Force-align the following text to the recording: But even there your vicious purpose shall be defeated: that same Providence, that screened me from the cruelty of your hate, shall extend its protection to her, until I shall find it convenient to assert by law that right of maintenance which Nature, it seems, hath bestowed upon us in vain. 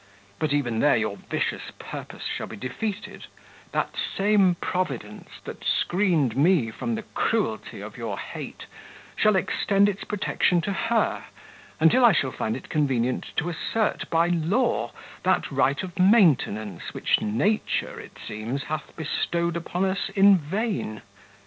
But 0.39 0.51
even 0.51 0.79
there 0.79 0.97
your 0.97 1.15
vicious 1.17 1.69
purpose 1.77 2.23
shall 2.23 2.47
be 2.47 2.57
defeated: 2.57 3.25
that 3.71 3.93
same 4.17 4.55
Providence, 4.55 5.29
that 5.43 5.63
screened 5.63 6.35
me 6.35 6.71
from 6.71 6.95
the 6.95 7.03
cruelty 7.03 7.81
of 7.81 7.97
your 7.97 8.17
hate, 8.17 8.65
shall 9.15 9.35
extend 9.35 9.87
its 9.87 10.03
protection 10.03 10.59
to 10.61 10.73
her, 10.73 11.25
until 11.79 12.03
I 12.03 12.13
shall 12.13 12.31
find 12.31 12.57
it 12.57 12.67
convenient 12.67 13.27
to 13.37 13.49
assert 13.49 14.09
by 14.09 14.29
law 14.29 14.91
that 15.21 15.51
right 15.51 15.83
of 15.83 15.99
maintenance 15.99 16.95
which 16.95 17.21
Nature, 17.21 17.99
it 17.99 18.17
seems, 18.27 18.63
hath 18.63 18.95
bestowed 18.95 19.55
upon 19.55 19.85
us 19.85 20.09
in 20.09 20.35
vain. 20.39 21.03